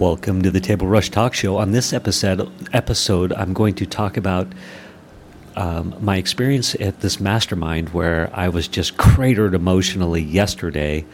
[0.00, 1.58] Welcome to the Table Rush Talk Show.
[1.58, 4.46] On this episode, episode I'm going to talk about
[5.56, 11.04] um, my experience at this mastermind where I was just cratered emotionally yesterday,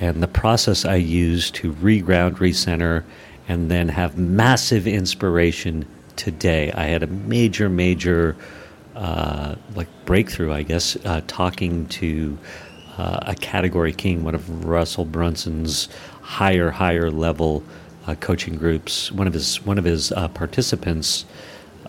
[0.00, 3.04] and the process I used to reground, recenter,
[3.46, 5.84] and then have massive inspiration
[6.16, 6.72] today.
[6.72, 8.36] I had a major, major
[8.96, 12.38] uh, like breakthrough, I guess, uh, talking to
[12.96, 15.90] uh, a category king, one of Russell Brunson's
[16.22, 17.62] higher, higher level
[18.06, 19.12] uh, coaching groups.
[19.12, 21.24] One of his one of his uh, participants.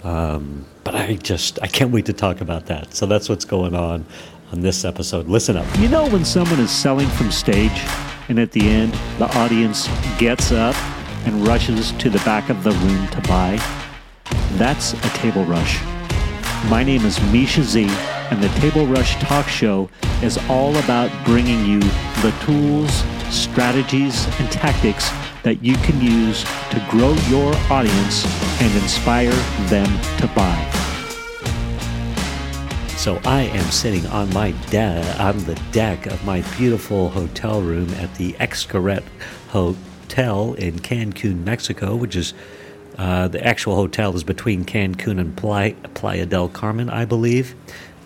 [0.04, 2.94] Um, but I just I can't wait to talk about that.
[2.94, 4.06] So that's what's going on
[4.52, 5.28] on this episode.
[5.28, 5.66] Listen up.
[5.80, 7.72] You know when someone is selling from stage,
[8.30, 9.88] and at the end the audience
[10.18, 10.76] gets up
[11.26, 13.60] and rushes to the back of the room to buy.
[14.54, 15.80] That's a table rush.
[16.70, 17.88] My name is Mischa Z,
[18.30, 19.90] and the Table Rush Talk Show
[20.22, 21.80] is all about bringing you
[22.22, 23.04] the tools,
[23.34, 25.10] strategies, and tactics
[25.44, 28.26] that you can use to grow your audience
[28.62, 29.32] and inspire
[29.70, 30.68] them to buy.
[32.98, 37.90] So I am sitting on my de- on the deck of my beautiful hotel room
[37.96, 39.04] at the Xcaret
[39.50, 42.36] Hotel in Cancun, Mexico, which is
[43.00, 47.56] uh, the actual hotel is between Cancun and Playa, Playa del Carmen, I believe.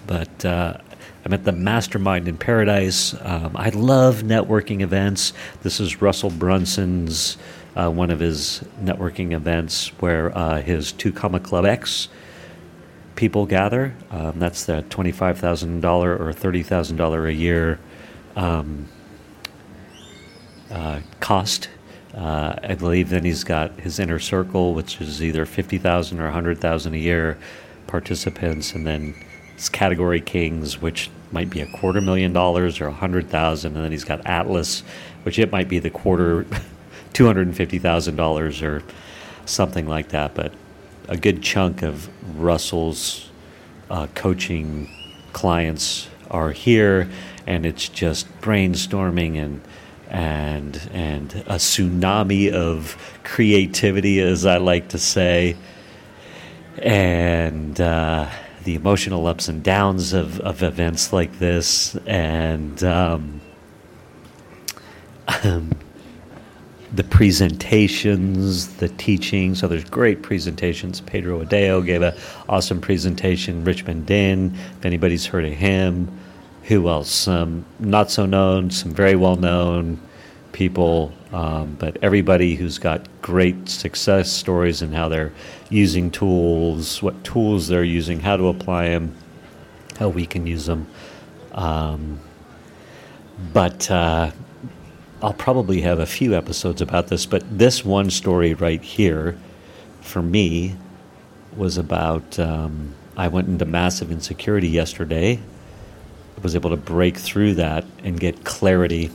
[0.08, 0.77] But uh,
[1.26, 3.16] I'm at the Mastermind in Paradise.
[3.20, 5.34] Um, I love networking events.
[5.64, 7.38] This is Russell Brunson's
[7.76, 12.09] uh, one of his networking events where uh, his two Comma Club X
[13.16, 13.95] people gather.
[14.12, 17.80] Um, that's the twenty-five thousand dollar or thirty thousand dollar a year
[18.36, 18.88] um,
[20.70, 21.70] uh, cost.
[22.14, 26.30] Uh, I believe then he's got his inner circle, which is either fifty thousand or
[26.30, 27.39] hundred thousand a year
[27.88, 29.16] participants, and then
[29.56, 33.84] his category kings, which might be a quarter million dollars or a hundred thousand, and
[33.84, 34.81] then he's got Atlas,
[35.23, 36.45] which it might be the quarter,
[37.14, 38.84] two hundred and fifty thousand dollars or
[39.45, 40.34] something like that.
[40.34, 40.54] But
[41.08, 42.09] a good chunk of
[42.40, 43.30] Russell's
[43.90, 44.90] uh, coaching
[45.33, 47.10] clients are here,
[47.45, 49.61] and it's just brainstorming and
[50.10, 55.55] and and a tsunami of creativity, as I like to say,
[56.78, 57.80] and.
[57.80, 58.30] Uh,
[58.65, 63.39] the emotional ups and downs of, of events like this and um,
[65.43, 65.71] um,
[66.92, 69.54] the presentations, the teaching.
[69.54, 70.99] So there's great presentations.
[70.99, 72.15] Pedro Adao gave an
[72.49, 73.64] awesome presentation.
[73.64, 76.11] Richmond Din, if anybody's heard of him.
[76.64, 77.27] Who else?
[77.27, 79.99] Um, not so known, some very well known
[80.55, 85.33] people, um, but everybody who's got great success stories and how they're
[85.70, 89.14] using tools, what tools they're using, how to apply them,
[89.99, 90.88] how we can use them.
[91.52, 92.21] Um,
[93.52, 94.32] but uh,
[95.21, 97.26] I'll probably have a few episodes about this.
[97.26, 99.37] But this one story right here,
[99.99, 100.77] for me,
[101.58, 105.33] was about um, I went into massive insecurity yesterday.
[105.33, 109.11] I was able to break through that and get clarity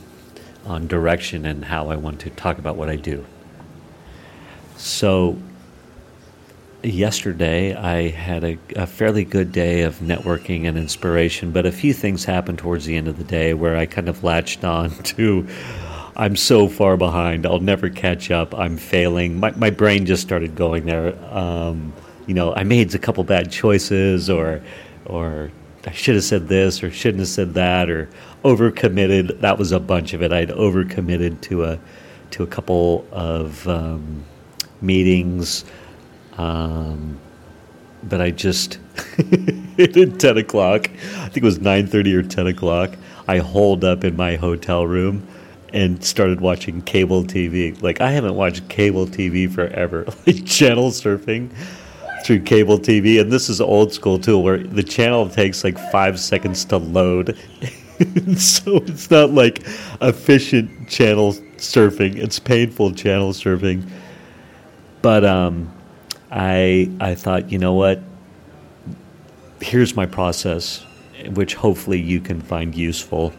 [0.65, 3.25] on direction and how I want to talk about what I do.
[4.77, 5.37] So,
[6.83, 11.93] yesterday I had a, a, fairly good day of networking and inspiration, but a few
[11.93, 15.47] things happened towards the end of the day where I kind of latched on to
[16.15, 19.39] I'm so far behind, I'll never catch up, I'm failing.
[19.39, 21.15] My, my brain just started going there.
[21.33, 21.93] Um,
[22.27, 24.61] you know, I made a couple bad choices or,
[25.05, 25.51] or
[25.85, 28.09] I should have said this or shouldn't have said that or
[28.43, 29.39] overcommitted.
[29.39, 30.31] That was a bunch of it.
[30.31, 31.79] I'd overcommitted to a
[32.31, 34.23] to a couple of um,
[34.81, 35.65] meetings,
[36.37, 37.19] um,
[38.03, 38.79] but I just
[39.79, 40.89] at ten o'clock.
[40.89, 42.95] I think it was nine thirty or ten o'clock.
[43.27, 45.27] I holed up in my hotel room
[45.73, 47.81] and started watching cable TV.
[47.81, 50.05] Like I haven't watched cable TV forever.
[50.27, 51.49] Like channel surfing
[52.25, 56.19] through cable TV, and this is old school too, where the channel takes like five
[56.19, 57.37] seconds to load.
[58.37, 59.63] so it's not like
[60.01, 63.87] efficient channel surfing; it's painful channel surfing.
[65.01, 65.71] But um,
[66.31, 68.01] I I thought, you know what?
[69.59, 70.85] Here's my process,
[71.33, 73.33] which hopefully you can find useful,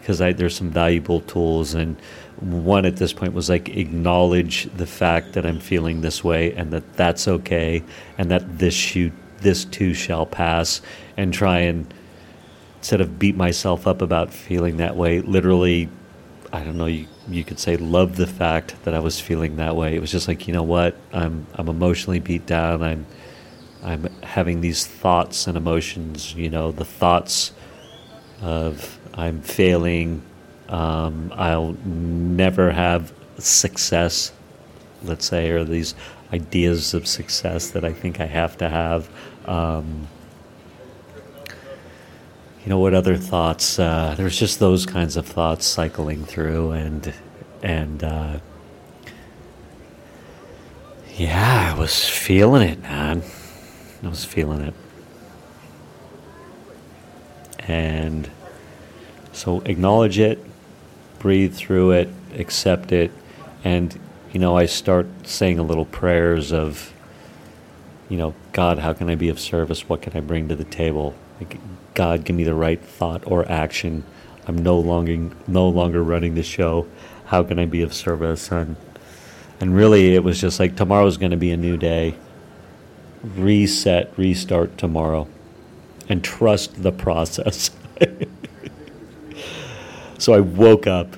[0.00, 1.96] because there's some valuable tools and
[2.40, 6.72] one at this point was like acknowledge the fact that I'm feeling this way and
[6.72, 7.82] that that's okay
[8.16, 10.80] and that this shoot this too shall pass
[11.16, 11.92] and try and
[12.78, 15.20] instead of beat myself up about feeling that way.
[15.20, 15.88] Literally
[16.52, 19.76] I don't know you you could say love the fact that I was feeling that
[19.76, 19.94] way.
[19.94, 20.96] It was just like you know what?
[21.12, 22.82] I'm I'm emotionally beat down.
[22.82, 23.06] I'm
[23.82, 27.52] I'm having these thoughts and emotions you know the thoughts
[28.40, 30.22] of I'm failing
[30.68, 34.32] um, I'll never have success.
[35.02, 35.94] let's say, or these
[36.32, 39.08] ideas of success that I think I have to have.
[39.46, 40.08] Um,
[42.62, 43.78] you know, what other thoughts?
[43.78, 47.14] Uh, there's just those kinds of thoughts cycling through, and
[47.62, 48.40] and uh,
[51.16, 53.22] yeah, I was feeling it, man.
[54.02, 54.74] I was feeling it,
[57.60, 58.28] and
[59.32, 60.44] so acknowledge it,
[61.18, 63.10] breathe through it, accept it,
[63.64, 63.98] and
[64.32, 66.92] you know, I start saying a little prayers of,
[68.08, 69.88] you know, God, how can I be of service?
[69.88, 71.14] What can I bring to the table?
[71.40, 71.58] Like,
[71.94, 74.04] God, give me the right thought or action.
[74.46, 76.86] I'm no longer no longer running the show.
[77.26, 78.50] How can I be of service?
[78.50, 78.76] And
[79.60, 82.14] and really, it was just like tomorrow's going to be a new day.
[83.22, 85.26] Reset, restart tomorrow,
[86.08, 87.70] and trust the process.
[90.18, 91.16] so I woke up,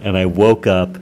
[0.00, 0.98] and I woke up.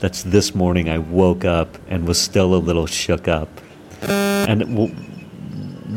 [0.00, 0.88] That's this morning.
[0.88, 3.48] I woke up and was still a little shook up,
[4.02, 5.12] and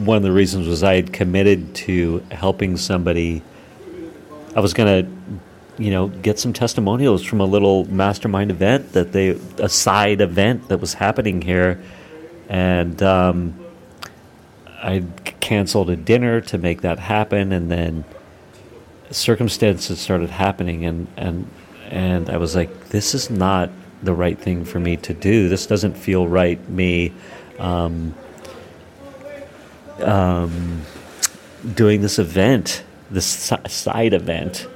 [0.06, 3.42] one of the reasons was I had committed to helping somebody.
[4.56, 5.12] I was going to,
[5.84, 10.68] you know, get some testimonials from a little mastermind event that they, a side event
[10.68, 11.82] that was happening here.
[12.50, 13.60] And um,
[14.68, 15.04] I
[15.40, 17.52] canceled a dinner to make that happen.
[17.52, 18.06] And then
[19.12, 20.86] circumstances started happening.
[20.86, 21.50] And, and,
[21.90, 23.70] and I was like, this is not
[24.04, 25.50] the right thing for me to do.
[25.50, 27.14] This doesn't feel right, me.
[27.60, 28.14] Um,
[30.02, 30.82] um,
[31.74, 33.26] doing this event, this
[33.68, 34.68] side event,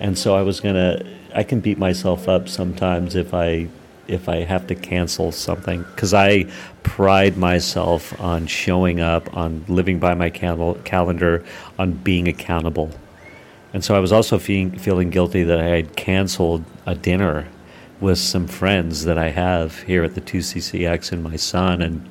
[0.00, 1.02] and so I was gonna.
[1.34, 3.68] I can beat myself up sometimes if I
[4.08, 6.44] if I have to cancel something because I
[6.82, 11.44] pride myself on showing up, on living by my cal- calendar,
[11.78, 12.90] on being accountable.
[13.76, 17.46] And so I was also feeling, feeling guilty that I had canceled a dinner
[18.00, 21.82] with some friends that I have here at the 2CCX and my son.
[21.82, 22.08] And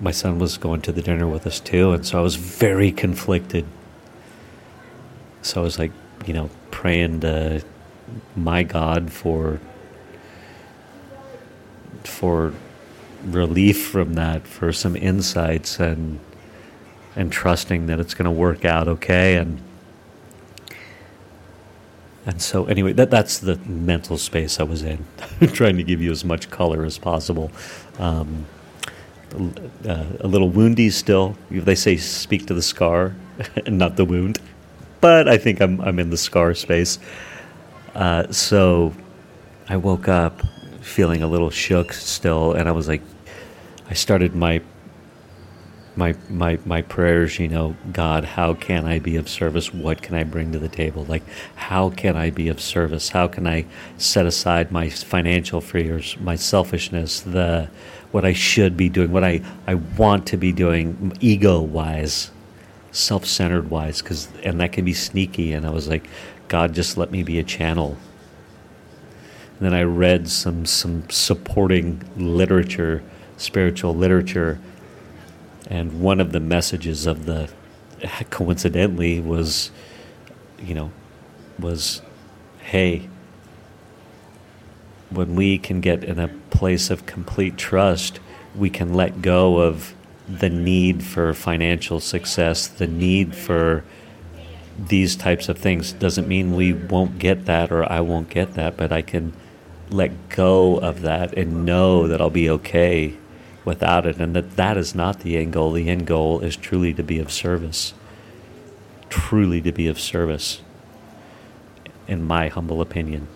[0.00, 2.90] my son was going to the dinner with us too, and so I was very
[2.90, 3.66] conflicted.
[5.42, 5.92] So I was like,
[6.24, 7.62] you know, praying to
[8.34, 9.60] my God for
[12.04, 12.54] for
[13.22, 16.20] relief from that, for some insights, and
[17.18, 19.36] and trusting that it's going to work out okay.
[19.36, 19.60] And
[22.24, 25.04] and so anyway, that that's the mental space I was in,
[25.52, 27.50] trying to give you as much color as possible.
[27.98, 28.46] Um,
[29.34, 31.36] uh, a little woundy still.
[31.50, 33.14] They say speak to the scar
[33.66, 34.38] and not the wound,
[35.00, 36.98] but I think I'm I'm in the scar space.
[37.94, 38.94] Uh, so
[39.68, 40.42] I woke up
[40.82, 43.02] feeling a little shook still, and I was like,
[43.90, 44.60] I started my
[45.98, 47.38] my my my prayers.
[47.38, 49.74] You know, God, how can I be of service?
[49.74, 51.04] What can I bring to the table?
[51.04, 51.24] Like,
[51.56, 53.10] how can I be of service?
[53.10, 53.66] How can I
[53.98, 57.68] set aside my financial fears, my selfishness, the
[58.12, 62.30] what I should be doing, what I, I want to be doing, ego wise,
[62.92, 65.52] self centered wise, because and that can be sneaky.
[65.52, 66.08] And I was like,
[66.46, 67.96] God, just let me be a channel.
[69.58, 73.02] And then I read some some supporting literature,
[73.36, 74.60] spiritual literature,
[75.68, 77.50] and one of the messages of the
[78.30, 79.70] coincidentally was,
[80.58, 80.90] you know,
[81.58, 82.00] was,
[82.60, 83.08] hey,
[85.10, 88.20] when we can get in a place of complete trust,
[88.54, 89.94] we can let go of
[90.28, 93.84] the need for financial success, the need for
[94.78, 95.92] these types of things.
[95.92, 99.32] Doesn't mean we won't get that or I won't get that, but I can
[99.90, 103.16] let go of that and know that I'll be okay
[103.64, 105.72] without it and that that is not the end goal.
[105.72, 107.94] The end goal is truly to be of service.
[109.08, 110.60] Truly to be of service,
[112.06, 113.28] in my humble opinion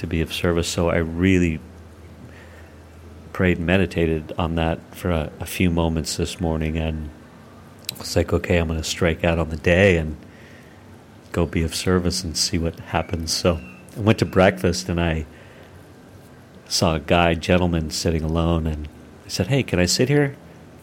[0.00, 0.66] to be of service.
[0.66, 1.60] So I really
[3.34, 7.10] prayed and meditated on that for a, a few moments this morning and
[7.98, 10.16] was like, okay, I'm going to strike out on the day and
[11.32, 13.30] go be of service and see what happens.
[13.30, 13.60] So
[13.96, 15.26] I went to breakfast and I
[16.70, 18.88] saw a guy, gentleman, sitting alone, and
[19.26, 20.36] I said, "Hey, can I sit here?"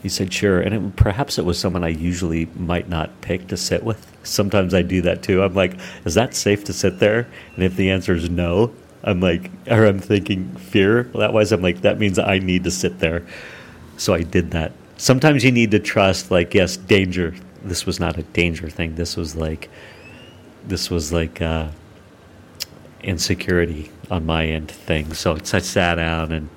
[0.03, 3.57] He said, "Sure." And it, perhaps it was someone I usually might not pick to
[3.57, 4.05] sit with.
[4.21, 5.41] Sometimes I do that too.
[5.41, 9.21] I'm like, "Is that safe to sit there?" And if the answer is no, I'm
[9.21, 11.03] like, or I'm thinking fear.
[11.15, 13.25] That wise, I'm like, that means I need to sit there.
[13.95, 14.73] So I did that.
[14.97, 17.33] Sometimes you need to trust, like, yes, danger.
[17.63, 18.95] This was not a danger thing.
[18.95, 19.69] This was like,
[20.65, 21.69] this was like uh,
[23.01, 25.13] insecurity on my end thing.
[25.13, 26.49] So I sat down and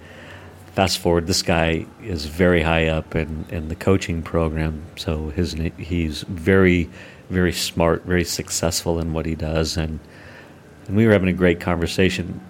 [0.75, 1.27] fast forward.
[1.27, 4.85] This guy is very high up in, in the coaching program.
[4.97, 6.89] So his he's very,
[7.29, 9.99] very smart, very successful in what he does, and
[10.87, 12.41] and we were having a great conversation.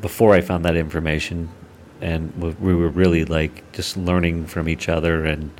[0.00, 1.48] before I found that information,
[2.00, 5.50] and we were really like just learning from each other and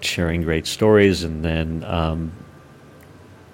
[0.00, 1.24] sharing great stories.
[1.24, 2.32] And then um,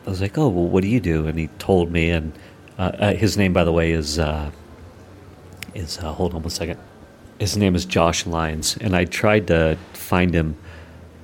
[0.07, 2.33] I was like, "Oh, well, what do you do?" And he told me, and
[2.79, 4.51] his name, by the way, is uh,
[5.75, 6.79] is uh, hold on one second.
[7.39, 10.57] His name is Josh Lyons, and I tried to find him.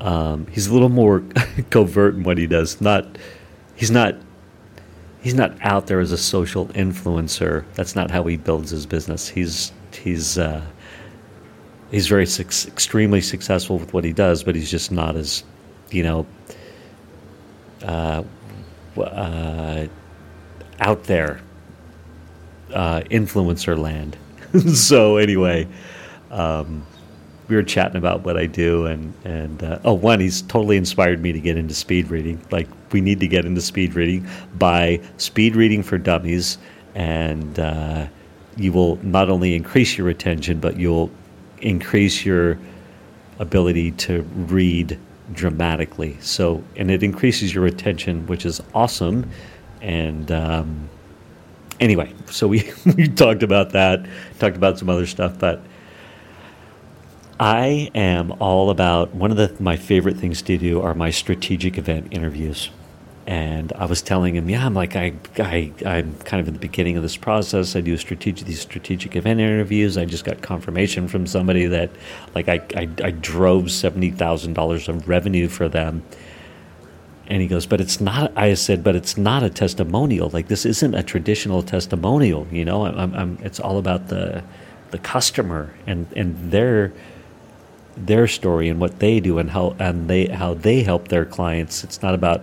[0.00, 1.22] Um, he's a little more
[1.70, 2.80] covert in what he does.
[2.80, 3.18] Not
[3.74, 4.16] he's not
[5.22, 7.64] he's not out there as a social influencer.
[7.74, 9.28] That's not how he builds his business.
[9.28, 10.64] He's he's uh,
[11.90, 15.44] he's very su- extremely successful with what he does, but he's just not as
[15.90, 16.26] you know
[17.82, 18.22] uh,
[18.96, 19.86] uh,
[20.80, 21.40] out there
[22.72, 24.16] uh, influencer land.
[24.74, 25.66] so anyway,
[26.30, 26.86] um,
[27.48, 31.20] we were chatting about what I do, and and uh, oh, one, he's totally inspired
[31.20, 32.40] me to get into speed reading.
[32.50, 34.26] Like we need to get into speed reading
[34.58, 36.58] by speed reading for dummies,
[36.94, 38.06] and uh,
[38.56, 41.10] you will not only increase your retention, but you'll
[41.60, 42.58] increase your
[43.38, 44.98] ability to read
[45.32, 46.16] dramatically.
[46.20, 49.30] So, and it increases your retention, which is awesome.
[49.80, 50.88] And um,
[51.80, 54.06] anyway, so we we talked about that,
[54.38, 55.62] talked about some other stuff, but
[57.40, 61.78] I am all about one of the, my favorite things to do are my strategic
[61.78, 62.68] event interviews.
[63.26, 66.60] And I was telling him, yeah, I'm like, I, I, I'm kind of in the
[66.60, 67.76] beginning of this process.
[67.76, 69.96] I do strategic, these strategic event interviews.
[69.96, 71.90] I just got confirmation from somebody that,
[72.34, 76.02] like, I, I, I drove $70,000 of revenue for them.
[77.26, 80.30] And he goes, but it's not, I said, but it's not a testimonial.
[80.30, 82.86] Like, this isn't a traditional testimonial, you know?
[82.86, 84.42] I'm, I'm, it's all about the,
[84.90, 86.92] the customer and, and their,
[87.96, 91.84] their story and what they do and how and they how they help their clients.
[91.84, 92.42] It's not about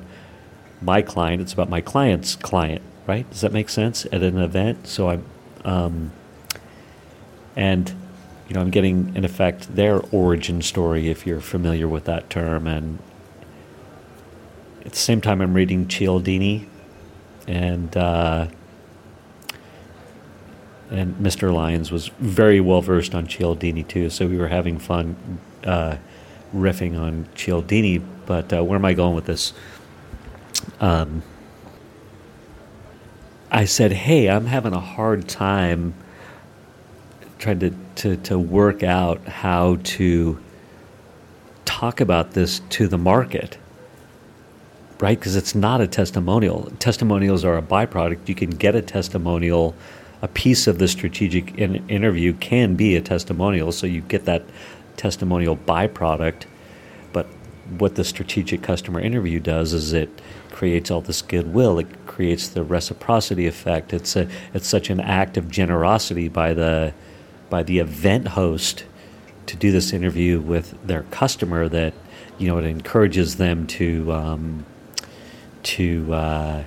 [0.81, 2.81] my client; it's about my client's client.
[3.05, 3.29] Right?
[3.29, 4.87] Does that make sense at an event?
[4.87, 5.25] So I'm,
[5.63, 6.11] um,
[7.55, 7.89] and
[8.47, 12.67] you know, I'm getting in effect their origin story if you're familiar with that term,
[12.67, 12.99] and
[14.87, 16.67] at the same time, I'm reading Cialdini
[17.47, 17.95] and.
[17.95, 18.47] Uh,
[20.89, 21.53] and Mr.
[21.53, 24.09] Lyons was very well versed on Cialdini too.
[24.09, 25.97] So we were having fun uh,
[26.55, 27.97] riffing on Cialdini.
[27.97, 29.51] But uh, where am I going with this?
[30.79, 31.23] Um,
[33.51, 35.93] I said, "Hey, I'm having a hard time
[37.37, 40.39] trying to, to, to work out how to
[41.65, 43.57] talk about this to the market."
[44.99, 46.71] Right, because it's not a testimonial.
[46.79, 48.27] Testimonials are a byproduct.
[48.27, 49.75] You can get a testimonial
[50.21, 54.43] a piece of the strategic in- interview can be a testimonial, so you get that
[54.95, 56.45] testimonial byproduct.
[57.13, 57.27] But
[57.77, 60.09] what the strategic customer interview does is it
[60.51, 61.77] creates all this goodwill.
[61.79, 63.93] It creates the reciprocity effect.
[63.93, 66.93] It's a it's such an act of generosity by the
[67.49, 68.85] by the event host
[69.45, 71.93] to do this interview with their customer that
[72.39, 74.65] you know it encourages them to um,
[75.67, 76.63] to uh,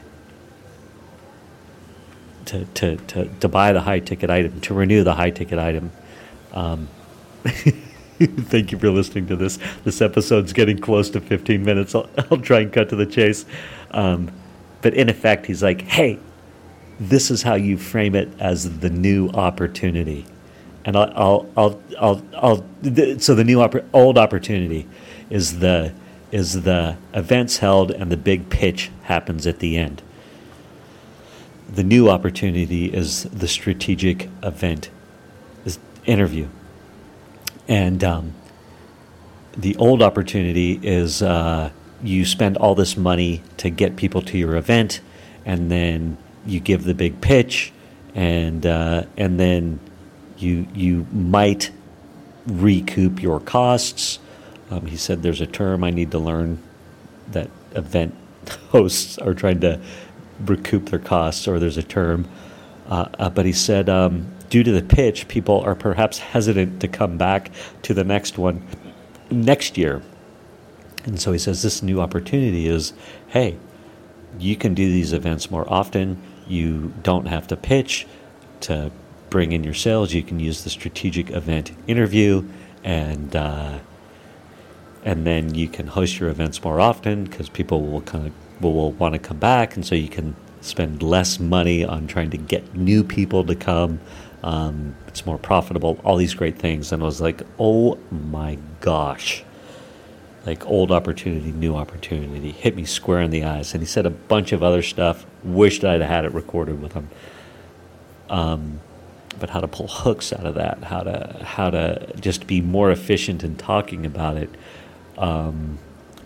[2.44, 5.92] to, to, to, to buy the high ticket item, to renew the high ticket item.
[6.52, 6.88] Um,
[7.44, 9.58] thank you for listening to this.
[9.84, 11.94] This episode's getting close to 15 minutes.
[11.94, 13.46] I'll, I'll try and cut to the chase.
[13.92, 14.32] Um,
[14.82, 16.18] but in effect, he's like, hey,
[16.98, 20.26] this is how you frame it as the new opportunity.
[20.84, 24.88] And I'll, I'll, I'll, I'll, I'll so the new oppor- old opportunity
[25.30, 25.92] is the,
[26.32, 30.02] is the events held and the big pitch happens at the end
[31.72, 34.90] the new opportunity is the strategic event
[35.64, 36.48] this interview.
[37.68, 38.34] And um,
[39.56, 41.70] the old opportunity is uh,
[42.02, 45.00] you spend all this money to get people to your event,
[45.44, 47.72] and then you give the big pitch,
[48.14, 49.78] and uh, and then
[50.38, 51.70] you you might
[52.46, 54.18] recoup your costs.
[54.70, 56.62] Um, he said there's a term I need to learn
[57.32, 58.14] that event
[58.70, 59.80] hosts are trying to
[60.40, 62.28] recoup their costs, or there's a term.
[62.88, 66.88] Uh, uh, but he said, um, due to the pitch, people are perhaps hesitant to
[66.88, 67.50] come back
[67.82, 68.62] to the next one
[69.30, 70.02] next year.
[71.04, 72.92] And so he says, this new opportunity is
[73.28, 73.56] hey,
[74.38, 76.20] you can do these events more often.
[76.46, 78.06] You don't have to pitch
[78.60, 78.90] to
[79.30, 80.12] bring in your sales.
[80.12, 82.48] You can use the strategic event interview
[82.84, 83.34] and.
[83.34, 83.78] Uh,
[85.04, 88.92] and then you can host your events more often because people will kind of will,
[88.92, 92.74] want to come back, and so you can spend less money on trying to get
[92.74, 94.00] new people to come.
[94.42, 96.92] Um, it's more profitable, all these great things.
[96.92, 99.44] And I was like, oh my gosh.
[100.46, 102.52] Like old opportunity, new opportunity.
[102.52, 103.74] Hit me square in the eyes.
[103.74, 105.26] And he said a bunch of other stuff.
[105.44, 107.10] Wished I'd had it recorded with him.
[108.30, 108.80] Um,
[109.38, 112.90] but how to pull hooks out of that, how to how to just be more
[112.90, 114.50] efficient in talking about it.
[115.20, 115.78] Um,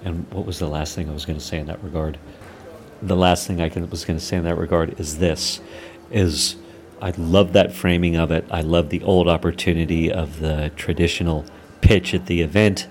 [0.05, 2.19] and what was the last thing I was going to say in that regard?
[3.03, 5.61] The last thing I can, was going to say in that regard is this:
[6.11, 6.57] is
[7.03, 8.47] I love that framing of it.
[8.51, 11.45] I love the old opportunity of the traditional
[11.81, 12.89] pitch at the event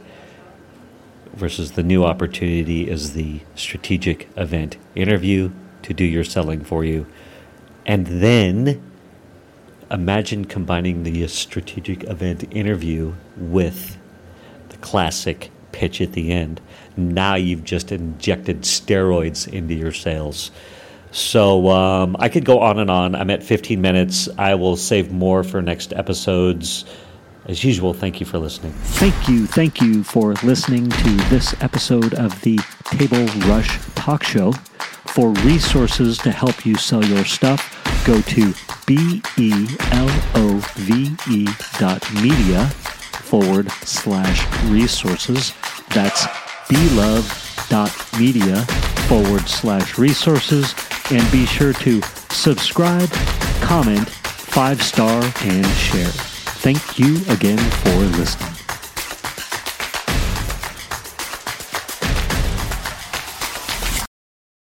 [1.33, 7.07] versus the new opportunity is the strategic event interview to do your selling for you.
[7.85, 8.83] And then
[9.89, 13.97] imagine combining the strategic event interview with
[14.69, 16.61] the classic pitch at the end.
[16.95, 20.51] Now you've just injected steroids into your sales.
[21.11, 23.13] So um, I could go on and on.
[23.13, 24.29] I'm at 15 minutes.
[24.37, 26.85] I will save more for next episodes.
[27.45, 28.71] As usual, thank you for listening.
[28.71, 34.53] Thank you, thank you for listening to this episode of the Table Rush Talk Show.
[35.07, 37.61] For resources to help you sell your stuff,
[38.05, 38.53] go to
[38.87, 39.47] B-E-L-O-V-E
[41.77, 42.71] dot media
[43.33, 45.53] forward slash resources.
[45.89, 46.27] That's
[46.69, 48.61] belove.media
[49.07, 50.75] forward slash resources.
[51.09, 51.99] And be sure to
[52.29, 53.09] subscribe,
[53.59, 56.13] comment, five star, and share.
[56.61, 58.52] Thank you again for listening.